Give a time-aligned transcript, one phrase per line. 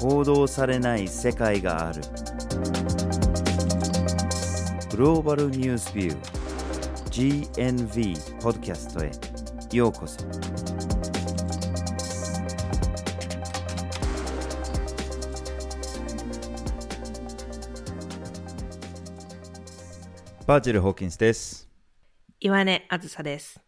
[0.00, 2.02] 報道されない世界がある。
[4.92, 9.10] グローバルニュースビュー GNV ポッドキャストへ
[9.76, 10.24] ようこそ。
[20.46, 21.68] バーチル・ホーキンスです。
[22.38, 23.60] 岩根あずさです。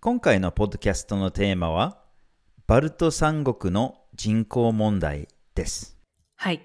[0.00, 2.02] 今回のポッドキャストのテーマは
[2.66, 5.96] バルト三国の人口問題です
[6.36, 6.62] はい。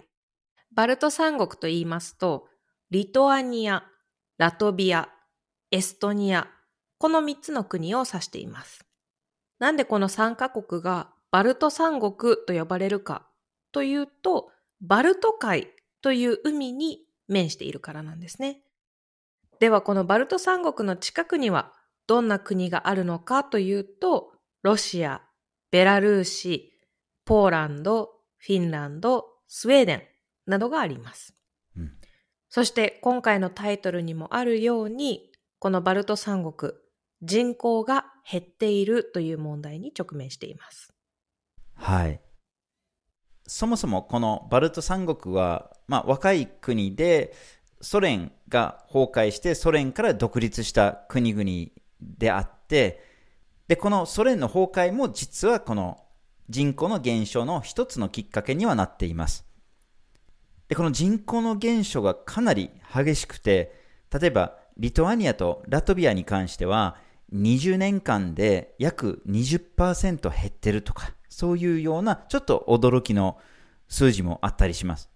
[0.74, 2.48] バルト三国と言いますと、
[2.90, 3.84] リトアニア、
[4.38, 5.10] ラトビア、
[5.72, 6.48] エストニア、
[6.98, 8.86] この3つの国を指しています。
[9.60, 13.28] なんでこの3カ国がバルト三国と呼ばれるか
[13.72, 15.68] というと、バルト海
[16.02, 18.62] という海に面しているからなんですね。
[19.60, 21.74] ではこのバルト三国の近くには
[22.08, 24.34] どんな国があるのかというと、
[24.64, 25.22] ロシア、
[25.72, 26.74] ベラルーシ、
[27.28, 30.04] ポーランド、フィンランド、スウェーデン
[30.46, 31.36] などがあります。
[31.76, 31.92] うん
[32.50, 36.72] そして今回のタイトルにもあるように、このバルト三国、
[37.22, 40.94] 人口が減っているという問題に直面しています。
[41.76, 42.22] はい。
[43.46, 47.36] そもそもこのバルト三国は、まあ、若い国で、
[47.82, 51.70] ソ連が崩壊してソ連から独立した国々
[52.02, 53.04] であって、
[53.68, 56.07] で、このソ連の崩壊も実はこの
[56.50, 59.46] 人口の減少の一つのきっかけにはなっています。
[60.68, 63.74] で、この人口の減少がかなり激しくて、
[64.12, 66.98] 例えばリトアニアとラトビアに関しては、
[67.34, 73.38] 20年間で約20%減ってるとか、そういうようなちょっと驚きの
[73.90, 75.10] 数字もあったりします。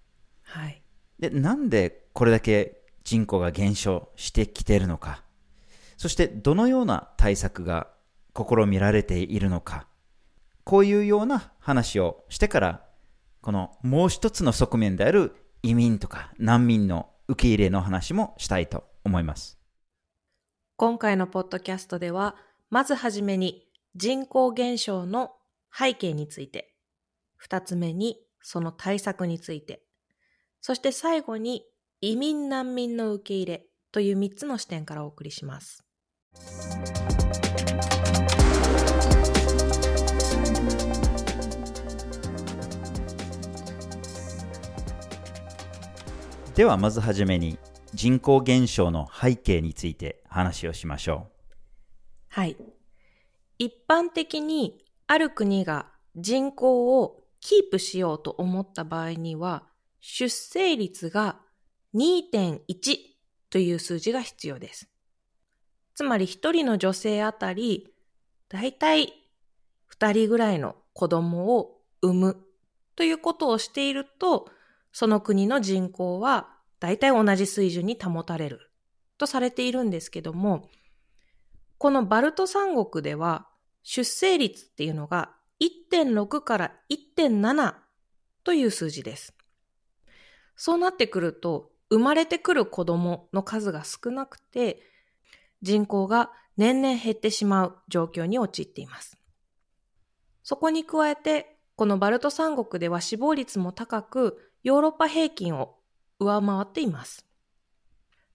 [0.44, 0.82] はい。
[1.20, 5.24] で、なんでこれだけ人口が減少してきているのか、
[5.98, 7.88] そしてどのような対策が
[8.36, 9.88] 試みられているのか、
[10.64, 12.86] こういうような話をしてから、
[13.42, 19.60] このもう一つの側面である移民とか難民の受け入れの話もしたいと思います。
[20.78, 22.36] 今回のポッドキャストでは、
[22.70, 25.34] まずはじめに人口減少の
[25.74, 26.74] 背景について、
[27.38, 29.84] 二つ目にその対策について、
[30.62, 31.66] そして最後に
[32.02, 35.84] 移民難民の受け入れという三つの視点からお送りします。
[46.56, 47.58] ではまずはじめに
[47.94, 51.32] 人口減少の背景について話をしましょう
[52.30, 52.58] はい。
[53.58, 59.64] 一般的にある国が人口をキープしようと思った場合には、
[60.02, 61.40] 出生率が
[61.96, 62.62] 2.1
[63.50, 64.90] という数字が必要です。
[65.96, 67.94] つまり一人の女性あたり、
[68.50, 69.14] だいたい
[69.88, 72.38] 二人ぐらいの子供を産む
[72.96, 74.50] ということをしていると、
[74.92, 78.72] その国の人口はだいたい同じ水準に保たれる
[79.18, 80.70] とされているんですけども、
[81.78, 83.48] このバルト三国では
[83.84, 87.76] 出生率っていうのが1.6から1.7
[88.44, 89.34] という数字です。
[90.56, 94.82] そうなってくると、生まれてくる子供の数が少なくて、
[95.62, 99.18] 人口が年々減ってしまう状況に陥っています。
[100.44, 101.51] そこに加えて、
[101.82, 105.78] このバルト三国では死亡率も高く、ヨーロッパ平均を
[106.20, 107.26] 上回っています。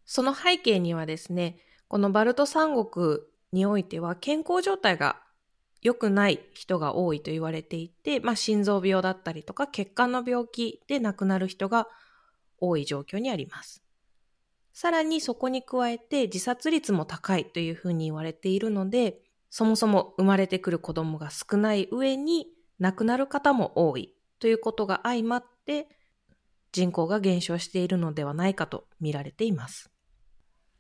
[0.05, 3.19] その背景にはですね、このバルト三国
[3.53, 5.23] においては健康状態が
[5.81, 11.87] 良くない人が多いと言われていて、まあ、心臓病だったりとか血管の病気で亡くなる人が
[12.59, 13.81] 多い状況にあります。
[14.73, 19.21] さらにそこに加えて自殺率も高いというふうに言われているので、
[19.51, 22.49] そもそも生まれてくる子供が少ない上に
[22.79, 25.89] 亡くなる方も多いということが相まって
[26.73, 29.91] 人口が減少しているのではないかと見られています。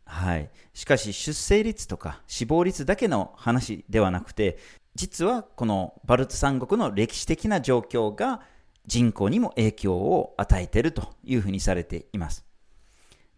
[0.04, 0.50] はい。
[0.72, 4.58] しかし出生率とか死亡率だけの話ではなくて、
[4.94, 8.42] 実はこのバルト三国の歴史的な状況が
[8.86, 12.46] 人口にも影響を与えているというふうにされています。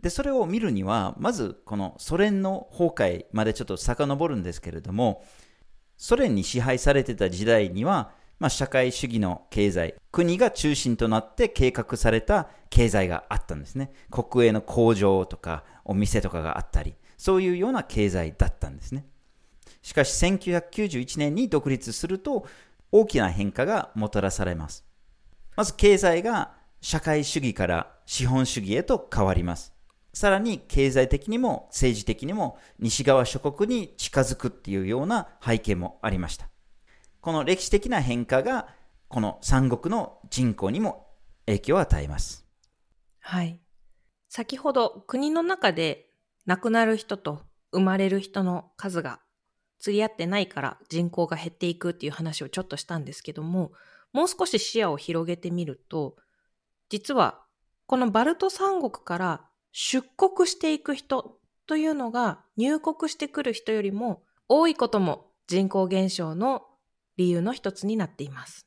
[0.01, 5.25] で、それを見るには、まずこのソ連の崩壊までちょっと遡るんですけれども、
[5.97, 13.91] ソ連に支配されてた時代には、まあ、社会主義の経済、国が中心となって計画された経済があったんですね。
[14.11, 19.07] 国営の工場とかお店とかがあったり、そういうような経済だったんですね。
[19.83, 22.47] しかし1991年に独立すると
[22.93, 24.85] 大きな変化がもたらされます。
[25.57, 29.73] まず経済が社会主義から資本主義へと変わります。
[30.15, 36.49] さらに経済的にも政治的にも西側諸国に近づくっていうような背景もありました。
[37.21, 38.69] この歴史的な変化が
[39.09, 41.09] この三国の人口にも
[41.47, 42.47] 影響を与えます。
[43.21, 43.61] はい。
[44.29, 46.11] 先ほど国の中で
[46.47, 47.43] 亡くなる人と
[47.73, 49.21] 生まれる人の数が
[49.79, 53.73] 釣り合ってないから人口が減っていくっていう話をちょっとしたんですけども、
[54.13, 56.17] もう少し視野を広げてみると、
[56.89, 57.43] 実は
[57.87, 66.63] このバルト三国から出国していく人というのが入国してくる人よりも多いことも人口減少の
[67.19, 68.67] 理由の一つになっています。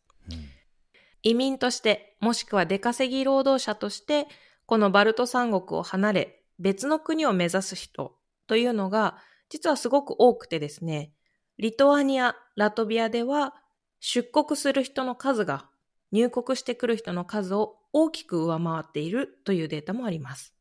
[1.24, 4.27] 移民として、もしくは出稼ぎ労働者として、
[4.65, 8.15] このバルト三国を離れ、別の国を目指す人
[8.48, 9.18] というのが、
[9.50, 11.13] 実はすごく多くてですね、
[11.57, 13.56] リトアニア、ラトビアでは、
[14.00, 15.69] 出国する人の数が、
[16.12, 20.53] 入国してくる人の数を大きく上回っているというデータもあります。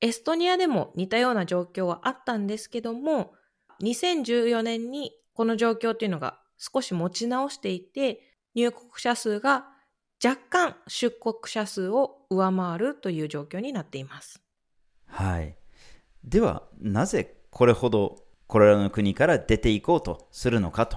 [0.00, 3.34] エストニアでも似たような状況はあったんですけども、
[3.82, 8.20] 2014年にこの状況というのが少し持ち直していて、
[8.54, 9.66] 入国者数が
[10.22, 14.42] 若干出国者数を上回るという状況になっています。
[15.06, 15.56] はい。
[16.24, 18.16] では、なぜこれほど
[18.48, 20.96] これらの国から出ていこうとするのかと。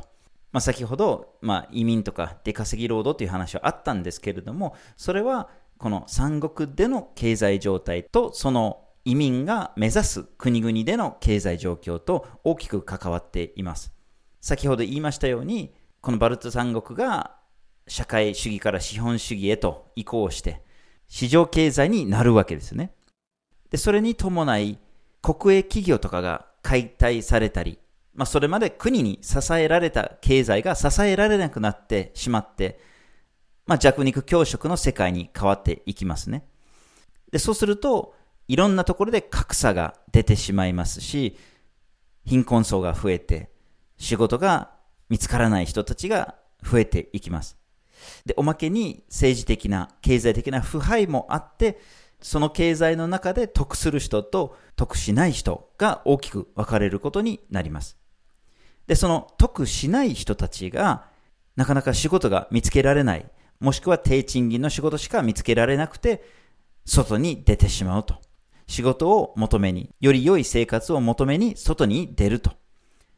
[0.52, 13.94] まあ、先ほど、まあ、移民とか出稼ぎ労働という話はあったんですけれども、それはこの三国での経済状態とその移民が目指す国々での経済状況と大きく関わっています。
[14.42, 17.38] 先ほど言いましたように、このバルト三国が
[17.88, 20.64] 社会主義から資本主義へと移行して、
[21.08, 22.94] 市場経済になるわけですよね。
[23.70, 24.80] で、それに伴い、
[25.22, 27.78] 国営企業とかが解体されたり、
[28.14, 32.80] まあ、それまで国に支えられた経済が支えられなくなってしまって、
[33.68, 36.48] まあ、弱肉強食の世界に変わっていきますね。
[37.32, 38.16] で、そうすると、
[38.48, 41.38] いろんなところで格差が出てしまいますし、
[42.26, 43.50] 貧困層が増えて、
[44.02, 44.72] 仕事が
[45.10, 47.56] 見つからない人たちが増えていきます。
[48.26, 51.80] で、おまけに政治的な、経済的な腐敗もあって、
[52.20, 57.96] その経済の中で得する人と得しない人が大きく分かれることになります。
[58.88, 61.06] で、その得しない人たちが
[61.56, 66.24] なかなか仕事が見つけられない、もしくは低賃金の仕事しか見つけられなくて、
[66.86, 68.16] 外に出てしまうと。
[68.66, 72.61] 仕事を求めに、より良い生活を求めに外に出ると。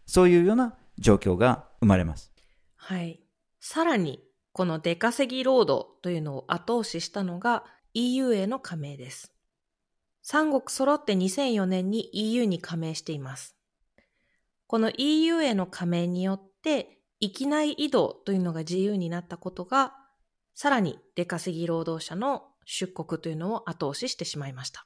[0.05, 2.31] そういうような状況が生まれます。
[2.75, 3.21] はい。
[3.59, 7.63] さらに、この出稼ぎ労働というのを後押ししたのが
[7.94, 9.33] EU への加盟です。
[10.21, 13.55] 三国揃って2004年に EU に加盟しています。
[14.67, 19.94] この EU への加盟によって、域内移動というのが自由になったことが、
[20.55, 24.85] さらに出稼ぎ労働者の出国というのを後押ししてしまいました。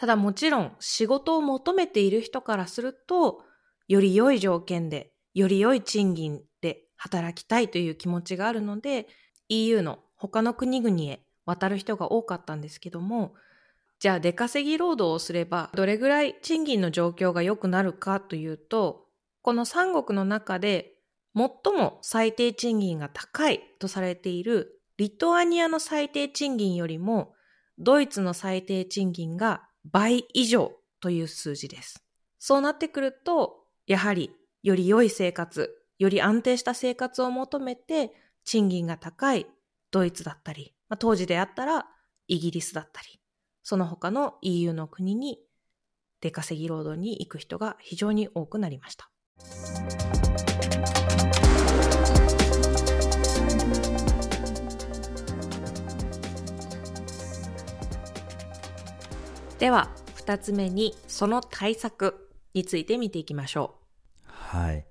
[0.00, 3.42] ただもちろん仕事を求めている人からすると、
[3.86, 9.08] より良い条件で、より良い賃金で働きたいという気持ちがあるので、
[9.50, 13.34] EU の他の国々へ渡る人が多かったんですけども、
[13.98, 19.04] じゃあ出稼ぎ労働をすればどれぐらい賃金の状況が良くなるかというと、
[19.42, 20.94] この三国の中で
[21.36, 27.34] 最も最低賃金が高いとされているリトアニアの最低賃金よりも
[27.78, 32.02] ドイツの最低賃金が倍以上という数字です。
[32.38, 34.30] そうなってくると、やはり
[34.62, 38.12] より良い生活、より安定した生活を求めて
[38.44, 39.46] 賃金が高い
[39.90, 41.86] ドイツだったり、まあ、当時であったら
[42.28, 43.20] イギリスだったり、
[43.62, 45.38] その他の EU の国に
[46.20, 49.10] 出稼ぎ労働に行く人が非常に多くなりました。
[59.60, 63.74] では、二つ目にその対策について見ていきましょ
[64.24, 64.86] うはい。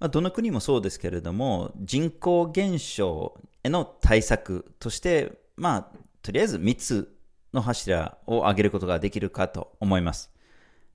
[0.00, 7.16] ま、どの国もそうですけれども、人口減少への対策として、まあ、とりあえず3つ
[7.54, 10.32] の柱を挙げることができるかと思います。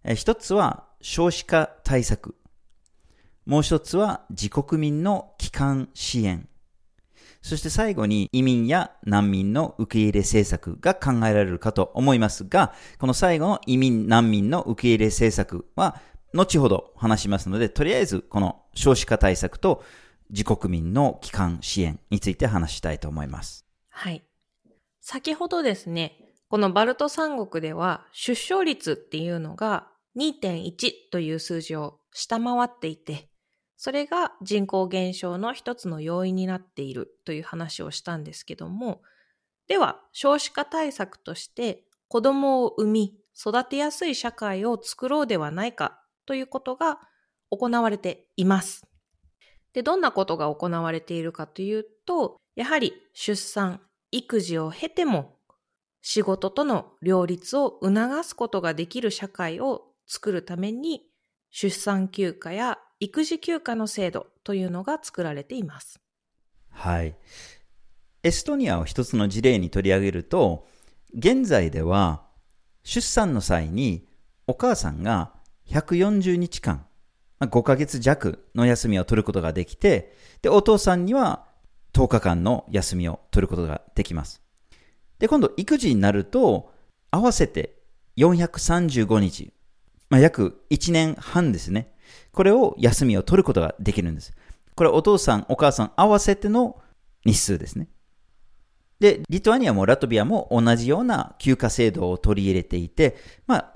[0.03, 2.35] え一つは少子化対策。
[3.45, 6.49] もう一つは自国民の帰還支援。
[7.41, 16.01] そして最後に移民や難民の受け入れ政策が考えられるかと思いますが、この最後の移民難民の受け入れ政策は
[16.33, 19.83] 後ほど話しますので、とりあえずこの少子化対策と
[20.29, 23.65] 自国民の帰還支援について話したいと思います。
[23.89, 24.23] はい。
[25.01, 26.17] 先ほどですね、
[26.49, 33.29] このバルト三国では出生率っていうのが2.1という数字を下回っていて、
[33.77, 39.01] それが人口減少の一つの要因になっているという話をしたんですけども、
[39.67, 46.99] では少子化対策として子供を産み育てやすい社会を作ろうではないかということが
[47.51, 48.87] 行われています。
[49.73, 53.81] で、どんなことが行われているかというと、やはり出産、
[54.11, 55.37] 育児を経ても
[56.01, 61.03] 仕事との両立を促すことができる社会を作るために
[61.51, 65.99] 出産休暇や育児休暇の制度というのが作られています。
[66.69, 67.15] はい。
[68.23, 70.67] エストニアを一つの事例に取り上げると、
[71.13, 72.25] 現在では
[72.83, 74.07] 出産の際に
[74.47, 75.33] お母さんが
[75.69, 76.85] 140日間、
[77.39, 81.45] 5ヶ月弱の休みを取ることができて、で、お父さんには
[81.93, 84.41] 10日間の休みを取ることができます。
[85.19, 86.71] で、今度育児になると、
[87.11, 87.75] 合わせて
[88.17, 89.53] 435日、
[90.09, 91.93] まあ、約1年半ですね。
[92.31, 94.33] これを休みを取ることができるんです。
[94.75, 96.81] これお父さん、お母さん合わせての
[97.25, 97.89] 日数ですね。
[98.99, 103.73] で、リトアニアもラトビアも同じような休暇制度を取り入れていて、まあ、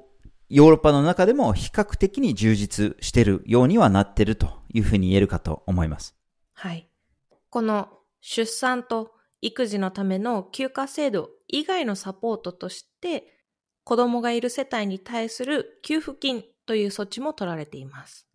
[0.50, 6.16] ヨーロッパの中でも比較的に充実しているようにはなっているというふうに言えるかと思います。
[6.54, 6.90] はい。
[7.50, 13.38] この出産と育児のための休暇制度以外のサポートとして、
[13.84, 18.30] 子供がいる世帯に対する給付金という措置も取られています。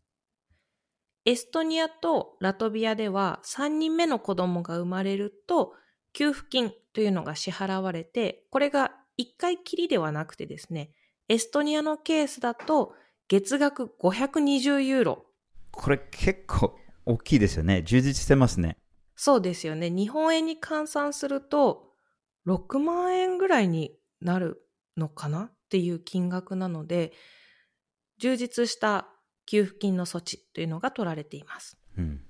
[1.25, 5.73] エストニアとラトビアでは3人目の子供が生まれると
[6.13, 10.91] 給付金というのが支払われて、これが1回きりではなくてですね、
[11.31, 12.93] エストニアのケースだと
[13.27, 15.25] 月額520ユーロ。
[15.71, 16.77] これ結構
[17.07, 17.85] 大きいですよね。
[17.85, 18.77] 充実してますね。
[19.15, 19.89] そうですよね。
[19.89, 21.95] 日本円に換算すると
[22.47, 24.61] 6万円ぐらいになる
[24.99, 27.15] のかなっていう金額なので、
[28.19, 29.09] 充実した
[29.47, 31.79] 給付金の措置というのが取られています。
[31.97, 32.21] うん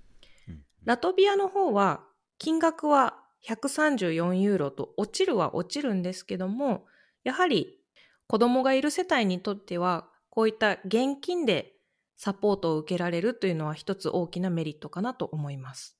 [0.48, 2.04] うん、ラトビアの方は
[2.38, 6.86] 金額は134ユーロと落ちるは落ちるんですけども、
[7.24, 7.78] やはり
[8.26, 11.72] 子供がいる世帯にとっては、こういった現金で
[12.16, 15.96] サポートを受けられるというのは一つ大きなメリットかなと思います。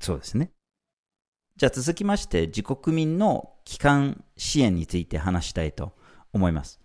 [0.00, 0.52] そうですね。
[1.56, 5.96] じゃあ続きまして自国民の帰還支援について話したいと
[6.32, 6.80] 思います。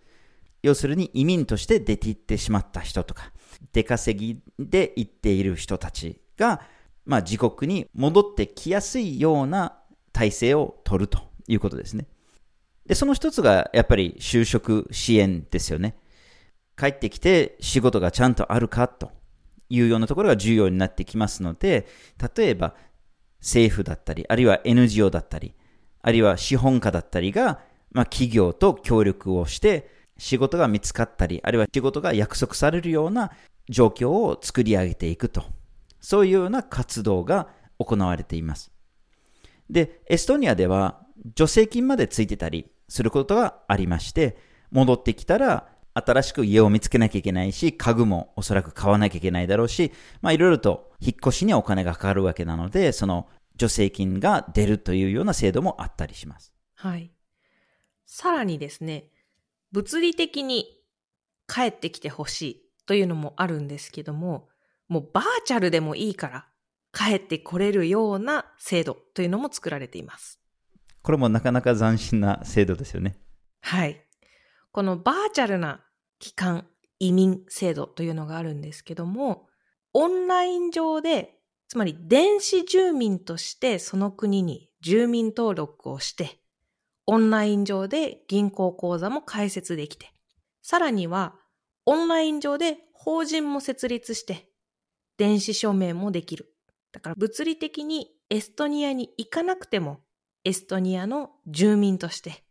[0.64, 3.32] 要するに移民として出て行ってしまった人とか、
[3.74, 6.62] 出稼ぎで行っている人たちが、
[7.06, 9.78] まあ自国に戻ってきやすいような
[10.14, 12.08] 体制を取るということですね。
[12.86, 15.96] で、その一つがやっぱり就職支援ですよね。
[16.78, 19.12] 帰ってきて仕事がちゃんとあるかと
[19.70, 21.88] いうようなところが重要になってきますので、
[22.36, 22.76] 例えば
[23.42, 25.54] 政府だったり、あるいは NGO だったり、
[26.02, 27.60] あるいは資本家だったりが、
[27.92, 33.32] まあ企業と協力をして仕事が見つかったり、あるいは仕事が約束されるような
[33.70, 35.44] 状況を作り上げていくと。
[36.00, 37.48] そういうような活動が
[37.80, 38.72] 行われています。
[39.70, 41.02] で、エストニアでは
[41.38, 44.38] 助成金までついてたりすることがありまして、
[44.72, 49.92] 戻ってきたら新しく家を見つけなきゃいけないし、家具もおそらく買わなきゃいけないだろうし、
[50.22, 53.30] まあいろいろと引っ越しにお金がかかるわけなので、その
[53.60, 56.54] 助成金が出るというような制度もあったりします。
[56.76, 57.12] はい。
[58.06, 59.06] さらにですね、
[59.74, 60.68] 物理的に
[61.48, 64.48] 帰ってきてほしいというのもあるんですけども、
[64.88, 66.48] もうバーチャルでもいいから
[66.94, 70.40] 帰ってこれるような制度というのも作られています。
[71.02, 73.18] これもなかなか斬新な制度ですよね。
[73.62, 74.00] はい。
[74.72, 75.84] このバーチャルな
[76.20, 76.68] 帰還
[77.00, 79.48] 移民制度というのがあるんですけども、
[79.94, 81.36] オンライン上で、
[81.68, 86.43] つまり電子住民としてその国に住民登録をして、
[87.06, 90.12] オンライン上で銀行口座も開設できて、
[90.62, 91.36] さらには
[91.86, 94.48] オンライン上で法人も設立して、
[95.18, 96.54] 電子署名もできる。
[96.92, 100.00] だから物理的にエストニアに行かなくても、
[100.46, 102.44] エストニアの住民として、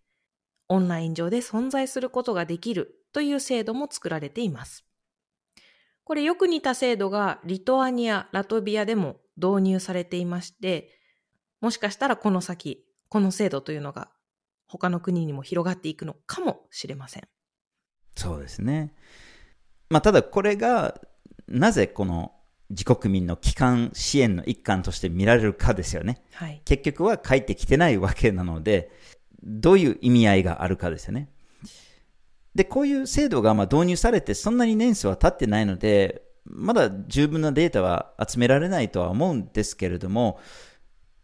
[0.68, 4.85] オンライン上で存在することができるという制度も作られています。
[6.04, 10.90] これよく似た制度がリトアニア、ラトビアでも導入されていまして、
[11.61, 14.11] もしかしたらこの先、この制度というのが
[14.73, 17.29] 他の国にも広がっていくのかもしれません。
[18.17, 18.95] そうですね。
[19.91, 20.99] まあ、ただこれが、
[21.47, 22.33] なぜこの
[22.71, 26.23] 自国民の帰還支援の一環として見られるかですよね。
[26.33, 28.91] はい、結局は帰ってきてないわけなので、
[29.43, 31.29] どういう意味合いがあるかですよね。
[32.55, 40.41] で、こういう制度がまあ導入されてそんなに年数は経ってないので、まだ十分なデータは集められないとは思うんですけれども、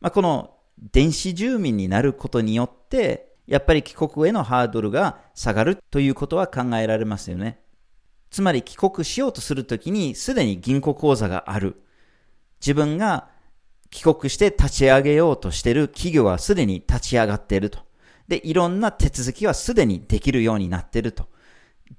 [0.01, 0.55] まあ、この
[0.93, 7.59] 電子住民になることによって、やっぱり帰国へのハードルが下がるということは考えられますよね。
[8.31, 11.83] つまり帰国しようとするときにすでに銀行口座がある。
[12.61, 13.31] 自分が
[13.91, 17.79] 帰国して立ち上げようとしている企業はすでに立ち上がっていると。
[18.29, 21.27] で、いろんな手続きはすでにできるようになっていると。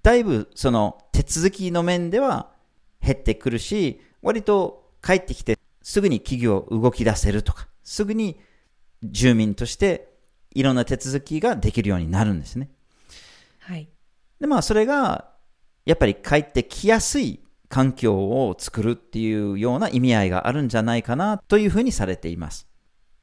[0.03, 2.51] だいぶその手続きの面では
[3.01, 8.39] 減ってくるし、割と帰ってきてすぐに企業を動き出せるとか、すぐに
[9.01, 10.08] 住民として
[10.53, 12.69] いろんな手続きができるようになるんですね。
[13.59, 13.89] はい。
[14.39, 15.29] で、まあそれが、
[15.85, 22.67] やっぱり帰ってきやすい環境を作るっていうような意味合いがあるんじゃないかなというふうにされています。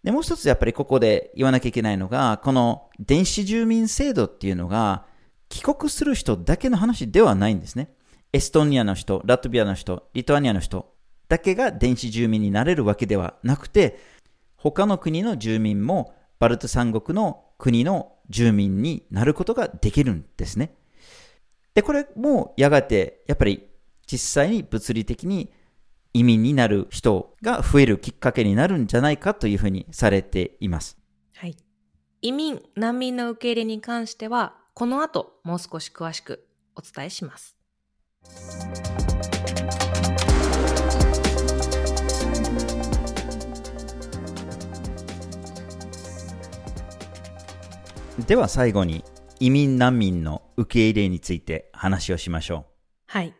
[0.02, 5.04] で、もう一つやっぱりここで言わなきゃいけないのが、この電子住民制度っていうのが、
[5.48, 7.90] 帰国する人だけの話ではないんですね。
[8.32, 10.92] エストニアの人、ラトビアの人、リトアニアの人
[11.28, 13.98] だけが電子住民になれるわけではなくて、
[14.56, 20.74] 他の国の住民もバルト三国の国の住民になることができるんですね。
[21.74, 23.66] で、これもやがてやっぱり
[24.06, 25.52] 実際に物理的に
[26.12, 30.96] 移民になる人が増えるきっかけになるんじゃないかというふうにされています。
[31.34, 31.56] はい。
[32.22, 37.56] 移民、難民の受け入れに関しては、この後もう少し詳しくお伝えします。
[48.24, 49.04] では最後に
[49.40, 52.64] 移民難民の受け入れについて話をしましょう。
[53.06, 53.34] はい。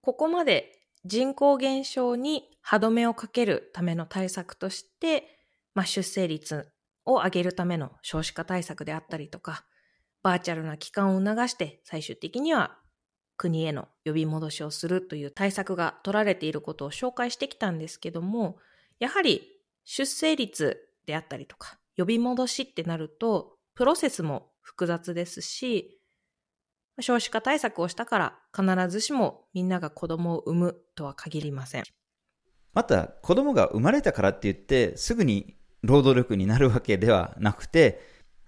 [0.00, 0.72] ここまで
[1.04, 5.38] 人口減少に歯止めをかけるための対策として、
[5.74, 6.72] まあ、出生率
[7.04, 9.66] を上げるための少子化対策であったりとか、
[10.22, 12.78] バーチャルな期間を促して最終的には
[13.36, 18.56] 国への呼び戻しをするという対策が取られていることを紹介してきたんですけども、
[18.98, 19.42] やはり
[19.84, 26.00] 出生率であったりとか、呼び戻しってなると、プロセスも複雑ですし、
[27.00, 31.84] 少子化対策をしたから必ずしもみんなが子供を産むとは限りません。
[32.72, 38.00] また、子供が生まれたからって言ってすぐに労働力になるわけではなくて、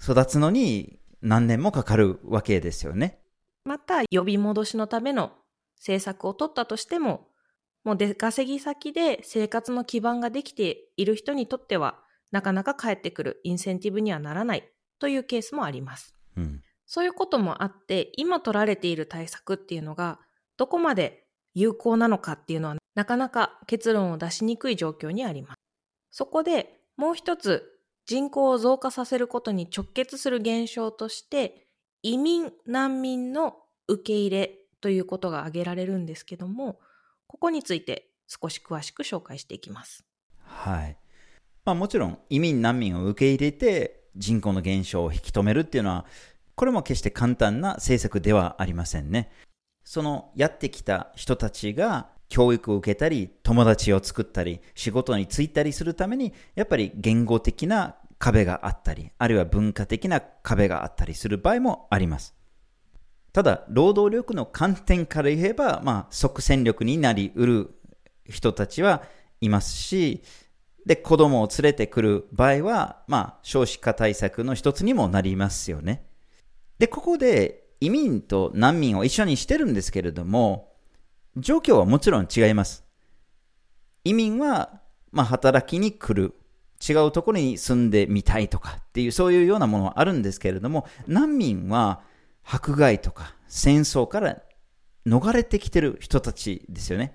[0.03, 3.21] 育つのに何年もかかるわけですよね。
[3.65, 5.33] また、呼び戻しのための
[5.77, 7.29] 政策を取ったとしても、
[7.85, 16.15] もう出稼ぎ先で生活の基盤ができている人にとっては、なかなか帰ってくるインセンティブにはならないというケースもあります。
[16.37, 20.21] うん、そういうこともあって、今取られている対策っていうのが、
[20.57, 25.59] どこまで有効なのかっていうのは、なかなか結論を出しにくい状況にあります。
[26.11, 31.67] そこでもう一つ人口を増加させることに直結する現象として、
[32.03, 33.57] 移民・難民の
[33.87, 36.81] 受け入れということが挙げられるんですけども、
[37.27, 40.05] ここについて少し詳しく紹介していきます。
[40.43, 40.97] はい。
[41.65, 46.07] まあもちろん移民・難民を受け入れて人口の減少を引き止めるっていうのは、
[46.55, 49.31] これも決して簡単な政策ではありませんね。
[49.85, 62.35] そのやってきた人たちが教育を受けたり、友達を作ったり、仕事に就いたりするために、やっぱり言語的な壁があったり、あるいは文化的な壁があったりする場合もあります。
[63.33, 67.71] ただ、労働力の観点から言えば、まあ、即戦力になりうる
[68.25, 69.03] 人たちは
[69.41, 70.23] いますし、
[70.89, 76.07] で、子供を連れてくる場合は、まあ、少子化対策の一つにもなりますよね。
[76.79, 80.73] で、ここで移民と難民を一緒にしてるんですけれども、
[81.37, 82.87] 状況はもちろん違います。
[84.03, 84.81] 移民は、
[85.13, 86.35] まあ、働きに来る。
[86.81, 92.01] 違うところに住んでみたいとかっていう、そういうようなものはあるんですけれども、難民は
[92.45, 94.39] 迫害とか戦争から
[95.07, 97.15] 逃れてきてる人たちですよね。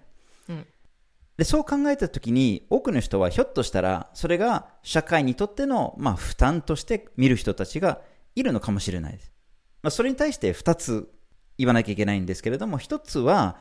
[1.44, 8.00] で、そう考えたときに、多くの人はひょっとしたら、それが社会にとっての、まあ、負担として見る人たちが
[8.34, 9.34] いるのかもしれないです。
[9.82, 11.12] まあ、それに対して2つ
[11.58, 13.58] 言わなきゃいけないんですけれども、1つは、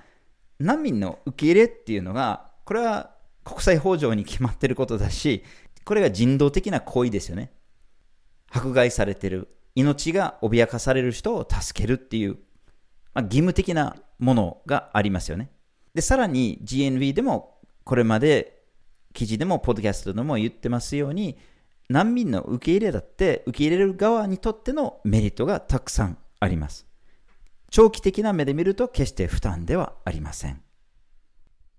[0.60, 5.42] 難民の受け入れっていうのが、これは国際法上に決まってることだし、
[5.84, 7.50] これが人道的な行為ですよね。
[8.48, 12.34] 迫害されてる、命が脅かされる人を助けるっていう、
[13.12, 15.50] まあ、義務的なものがありますよね。
[15.94, 17.51] で、さらに GNV でも
[17.84, 18.62] これまで
[19.12, 21.38] 記事でもポッドキャストでも言ってますように、
[21.88, 26.86] 難民の受け入れだって受け入れる側にとってのメリットがたくさんあります。
[27.70, 30.62] 長期的な目で見ると決して負担ではありません。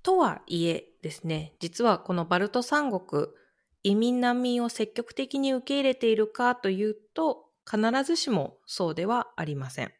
[0.01, 3.27] とはいえですね、実はこのバルト三国、
[3.83, 9.93] 移民難民を積極的に受け入れているかというと、必ずしもそうではありません。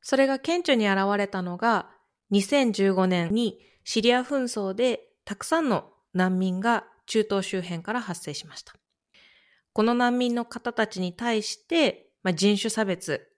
[0.00, 1.90] それが顕著に現れたのが、
[2.32, 8.72] 2015年にシリア紛争でたくさんの難民が中東周辺から発生しました。
[9.74, 13.28] この難民の方たちに対して、まあ、人種差別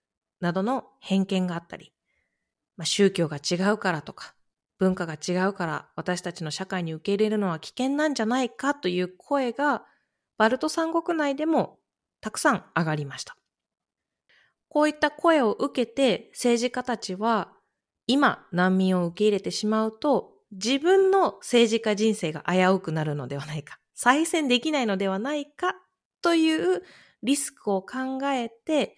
[0.40, 1.92] などの偏見があったり、
[2.76, 4.36] まあ、宗教が違うからとか、
[4.78, 9.82] 文化が違うから私たちの社会に受け入れるのは危険なんじゃないかという声が
[10.38, 11.80] バルト三国内でも
[12.20, 13.36] たくさん上がりました。
[14.68, 17.52] こういった声を受けて政治家たちは
[18.06, 25.74] 今難民を受け入れてしまうと自分の政治家人生が危うくなるのではないか、再選できないのではないか
[26.22, 26.82] という
[27.22, 28.96] リスクを考えて、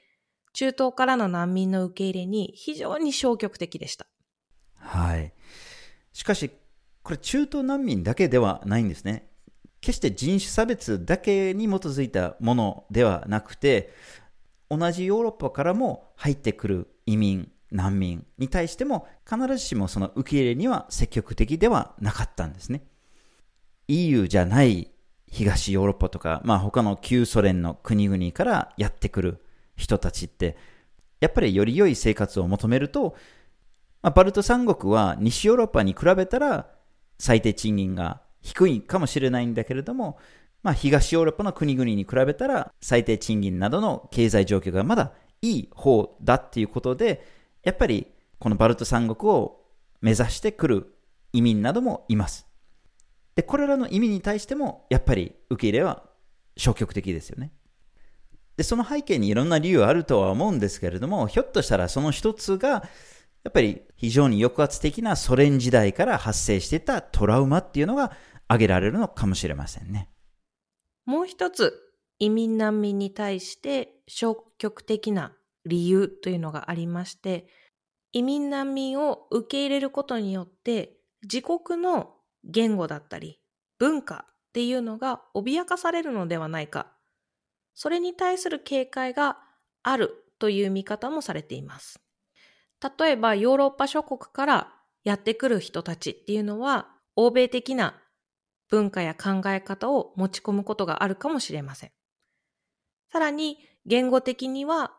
[0.54, 4.06] 中東からの難民の受け入れに非常に消極的でした。
[4.76, 5.32] はい。
[6.12, 6.50] しかし、
[7.02, 9.28] これ中東難民だけではないんですね。
[9.80, 13.92] 決して人種差別だけに基づいたものではなくて、
[14.70, 22.84] 同じヨーロッパからも入ってくる移民、難民に対しても必ずしもその受け入れには積極的ではなかったんですね。
[23.88, 24.90] EU じゃない
[25.26, 29.44] 東ヨーロッパとか、まあ他の旧ソ連の国々からやってくる
[29.76, 30.56] 人たちって、
[31.20, 33.16] やっぱりより良い生活を求めると、
[34.02, 36.66] まあ、バルト三国は西ヨーロッパに比べたら
[37.18, 40.18] 最低賃金が低いかもしれないんだけれども、
[40.62, 47.24] まあ、東ヨーロッパの国々に比べたら最低賃金などの経済状況がまだいい方だっていうことで、
[47.62, 48.06] やっぱり
[48.38, 49.60] このバルト三国を
[50.00, 50.94] 目指してくる
[51.32, 52.46] 移民などもいます。
[53.34, 56.02] で、これらの意味に対しても、やっぱり受け入れは
[56.56, 57.52] 消極的ですよね。
[58.56, 62.68] で、その背景にいろんな理由あるとは思うんですけれども、ひょっとしたらその一つが、
[63.44, 68.12] やっぱり非常に抑圧的なソ連時代から発生してたトラウマっていうのが
[68.46, 70.10] 挙げられるのかもしれませんね。
[71.06, 71.74] もう一つ、
[72.18, 77.46] 移民難民に対して消極的な理由というのがありまして、
[78.12, 83.40] 移民難民を受け入れることによって自国の言語だったり
[83.78, 86.92] 文化っていうのが脅かされるのではないか。
[87.74, 89.38] それに対する警戒が
[89.82, 92.00] あるという見方もされています。
[92.98, 97.94] 例えばヨーロッパ諸国からやってくる人たちっていうのは欧米的な
[98.68, 101.92] 文化や考え方を持ち込むことがあるかもしれません。
[103.10, 104.92] さらに言語的には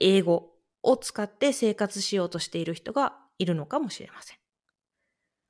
[0.00, 0.50] 英語
[0.82, 4.36] を使って生活しようとしている人がいるのかもしれません。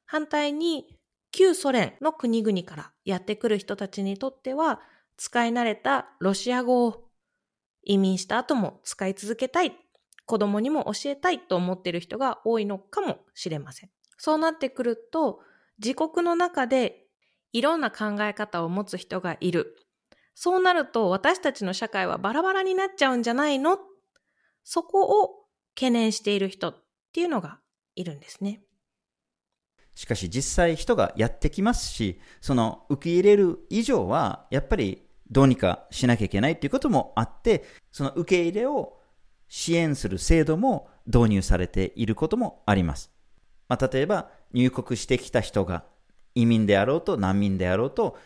[0.07, 0.99] 反対に
[1.33, 4.81] 旧ソ連の国々からやってくる人たちにとっては
[5.17, 7.05] 使い慣れたロシア語を
[7.85, 9.73] 移民した後も使い続けたい、
[10.27, 13.91] 子供にも教えたいと思っている人が多いのかもしれません。
[14.17, 15.41] そうなってくると
[15.83, 17.07] 自国の中で
[17.53, 19.77] いろんな考え方を持つ人がいる。
[20.35, 23.79] そうなると私たちの社会はバラバラになっちゃうんじゃないの
[24.65, 27.61] そこを懸念している人っていうのが
[27.97, 28.63] いるんですね。
[29.95, 38.99] しかし実際人がやってきますし、その受け入れる以上は、やっぱりどうにかしなきゃいけないということもあって、その受け入れを
[39.49, 43.11] 支援する制度も導入されていることもあります。
[43.69, 45.85] まあ、例えば入国してきた人が
[46.35, 48.17] 移民であろうと難民であろうと、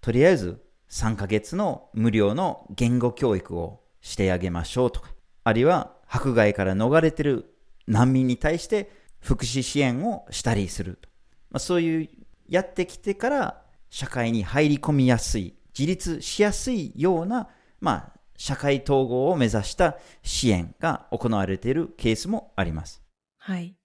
[0.00, 5.11] とりあえず3ヶ月の無料の言語教育をしてあげましょうとか、
[5.44, 7.54] あるいは迫害から逃れてる
[7.86, 11.08] 難民に対して福祉支援をしたりすると。
[11.50, 12.08] まあ、そういう
[12.48, 17.48] やってきてから社会に入り込みやすい、自立しやすいような、
[17.80, 23.02] まあ、社会統合を目指した支援が行われているケースもあります。
[23.38, 23.76] はい。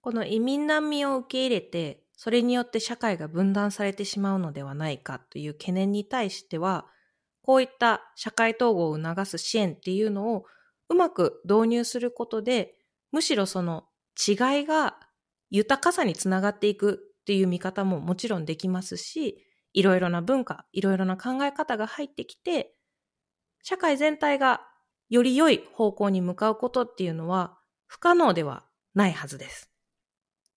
[0.00, 6.86] この移民難民を受け入れて、それによって社会が分断されてしまうのではないかという懸念に対しては、
[7.42, 10.44] こういった社会統合を促す支援っていうのを
[10.88, 12.74] うまく導入することで、
[13.12, 13.84] むしろその
[14.16, 14.96] 違いが
[15.50, 22.74] 豊かさにつながっていくっていう見方ももちろんできますし、いろいろな文化、いろいろな考え方が入ってきて、
[23.62, 24.62] 社会全体が
[25.08, 29.70] より良い方向に向かうことっていうのは不可能ではないはずです。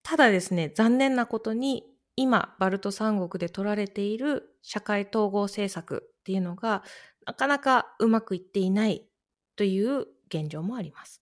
[0.04, 1.84] ただですね、残念なことに
[2.16, 6.84] 今、バルト三国で取られている社会統合政策っていうのが
[7.26, 9.08] なかなかうまくいっていない
[9.56, 11.22] という現状もあります。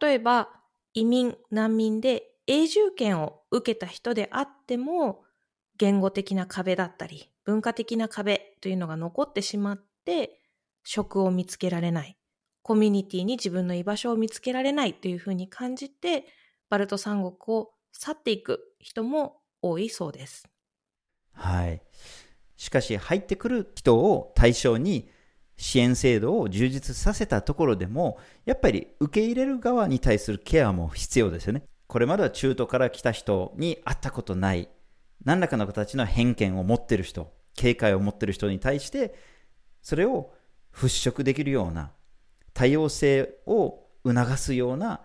[0.00, 0.48] 例えば、
[0.94, 5.24] 移民、難民で永住権を受けた人であっても、
[5.76, 10.40] 言語的な壁だったり、文化的な壁というのが残ってしまって、
[10.84, 12.16] 職を見つけられない、
[12.62, 16.26] コミュニティに自分の居場所を見つけられないというふうに感じて、
[16.70, 20.48] バルト三国を去っていく人も多いそうです。
[21.32, 21.82] はい。
[22.56, 25.10] しかし入ってくる人を対象に
[25.56, 31.62] 支援制度を充実させたところでも、やっぱり受け入れる側に対するケアも必要ですよね。
[31.86, 34.68] これまでは中途から来た人に会ったことない、
[35.24, 39.14] 何らかの形の偏見を持ってる人、警戒を持ってる人に対して、
[39.80, 40.32] それを
[40.72, 41.92] 払拭できるような、
[42.52, 45.00] 多様性を促すような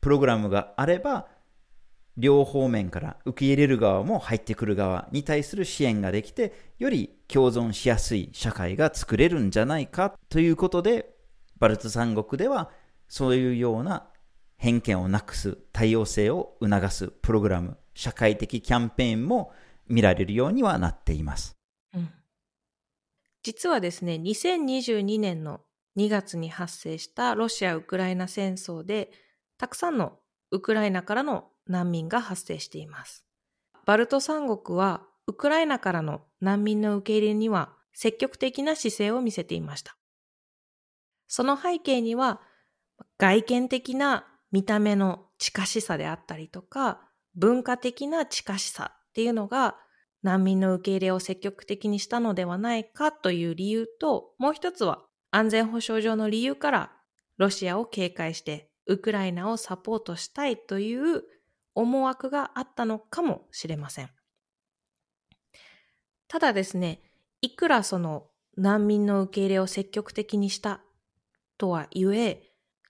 [0.00, 1.28] プログラムがあれば、
[2.16, 11.14] 両方面から受け入れる側も入ってくる側に対する支援ができて、より共存しやすい社会が作れるんじゃないかということで、
[11.58, 12.70] バルト三国では
[13.08, 14.08] そういうような
[14.56, 19.52] 偏見をなくす多様性を促すプログラム社会的キャンペーンも
[19.88, 21.56] 見られるようにはなっています。
[21.94, 22.10] うん
[23.42, 25.62] 実はですね、2022年の
[25.96, 29.10] 2月に発生したロシア・ウクライナ戦争で、
[29.58, 30.18] たくさんの
[30.52, 33.24] ウクライナからの難民が発生しています。
[33.84, 39.96] バルト三国は、ウクライナからの難民の受け入れには積極的な姿勢を見せていました。
[41.28, 42.40] その背景には、
[43.18, 47.00] 外見的な見た目の近しさであったりとか、
[47.34, 49.76] 文化的な近しさっていうのが
[50.22, 56.92] 難民の受け入れを積極的にしたのではないかという理由と、もう一つは安全保障上の理由から
[57.38, 61.22] ロシアを警戒してウクライナをサポートしたいという
[61.74, 64.10] 思惑があったのかもしれません。
[66.28, 67.00] ただですね、
[67.40, 70.80] いくらその難民の受け入れを積極的にした
[71.58, 72.42] とはいえ、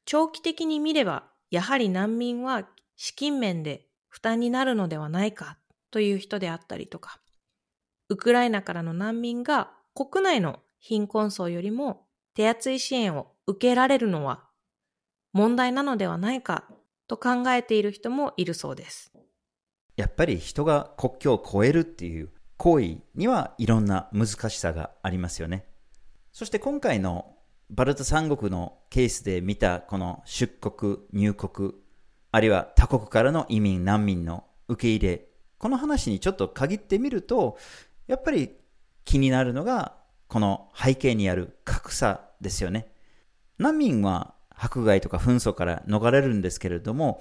[0.05, 5.59] 長期的に見ればやはり難民は資金面で負担になるのではないか
[5.91, 7.21] という人であったりとか、
[8.09, 14.45] ウクライナからの難民が国内の貧困層よりも手厚い支援を受けられるのは
[15.33, 16.65] 問題なのではないか
[17.13, 19.13] と考えている人もいるそうです。
[19.97, 25.67] やっぱり人が国境を越えるっていう行為にはいろんな難しさがありますよね。
[26.33, 27.35] そして今回の
[27.69, 31.75] バルト三国のケースで見たこの出国、入国、
[32.31, 35.27] あるいは他国からの移民、難民の受け入れ、
[35.59, 37.59] この話にちょっと限ってみると、
[38.07, 38.57] やっぱり
[39.05, 39.97] 気になるのが
[40.29, 42.91] この背景にある格差ですよね。
[43.59, 47.21] 難民は迫害とか紛争から逃れるんですけれども、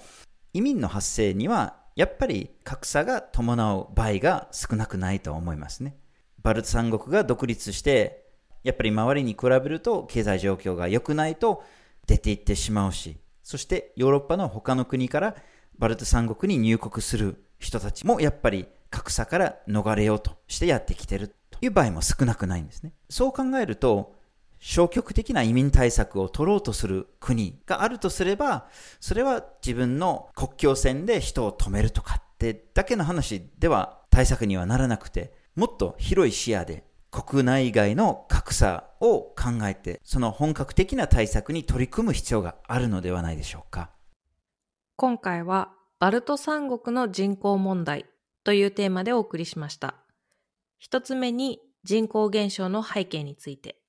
[0.52, 5.96] 移民の発生にはやっぱり格差が伴う場合が少なくないと思いますね。
[6.42, 8.30] バルト三国が独立して、
[8.62, 11.64] やっぱり周りに比べると経済状況が良くないと
[12.06, 15.34] 出て行ってしまうし、そしてヨーロッパの他の国から
[15.78, 22.92] バルト三国に入国する人たちもやっぱり格差から逃れようとしてやってきてるという場合も少なくないんですね。
[23.10, 24.14] そう考えると、
[24.64, 28.68] 消極的な移民対策を取ろうとする国があるとすれば、
[29.00, 43.90] それは自分の国境線で人を止めるとかってだけの話では対策にはならなくて、もっと広い視野で国内外の格差を考えて、その本格的な対策に取り組む必要があるのではないでしょうか。
[44.94, 48.06] 今回はバルト三国の人口問題
[48.44, 49.96] というテーマでお送りしました。
[50.78, 53.81] 一つ目に人口減少の背景について。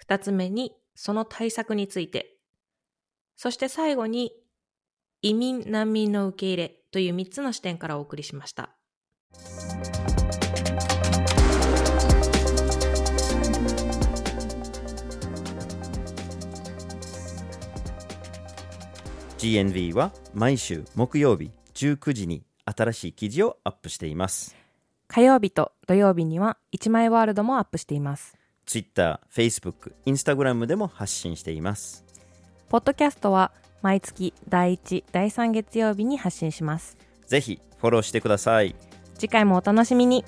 [0.00, 2.38] 二つ目にその対策について。
[3.36, 4.32] そして最後に
[5.20, 8.70] 移民・難民の受け入れという三つの視点からお送りしました。
[19.36, 24.56] GNV は毎週木曜日19時に新しい記事をアップしています。
[25.08, 28.39] 火曜日と土曜日には一枚ワールドもアップしています。
[28.70, 32.04] Twitter、Facebook、Instagram でも発信しています。
[32.68, 33.50] ポッドキャストは
[33.82, 36.96] 毎月第1、第3月曜日に発信します。
[37.26, 38.76] ぜひフォローしてください。
[39.14, 40.24] 次回もお楽しみに。